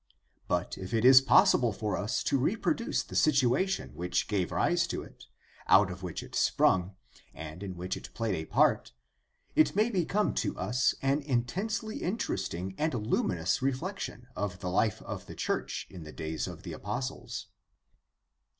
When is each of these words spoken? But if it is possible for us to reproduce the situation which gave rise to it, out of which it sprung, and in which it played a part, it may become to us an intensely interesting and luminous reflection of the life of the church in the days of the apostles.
But 0.47 0.79
if 0.79 0.95
it 0.95 1.05
is 1.05 1.21
possible 1.21 1.71
for 1.71 1.95
us 1.95 2.23
to 2.23 2.39
reproduce 2.39 3.03
the 3.03 3.15
situation 3.15 3.91
which 3.93 4.27
gave 4.27 4.51
rise 4.51 4.87
to 4.87 5.03
it, 5.03 5.25
out 5.67 5.91
of 5.91 6.01
which 6.01 6.23
it 6.23 6.33
sprung, 6.33 6.95
and 7.35 7.61
in 7.61 7.75
which 7.77 7.95
it 7.95 8.11
played 8.15 8.33
a 8.33 8.45
part, 8.47 8.93
it 9.55 9.75
may 9.75 9.91
become 9.91 10.33
to 10.41 10.57
us 10.57 10.95
an 11.03 11.21
intensely 11.21 11.97
interesting 12.01 12.73
and 12.79 12.95
luminous 12.95 13.61
reflection 13.61 14.25
of 14.35 14.57
the 14.57 14.71
life 14.71 15.03
of 15.03 15.27
the 15.27 15.35
church 15.35 15.85
in 15.87 16.01
the 16.03 16.11
days 16.11 16.47
of 16.47 16.63
the 16.63 16.73
apostles. 16.73 17.49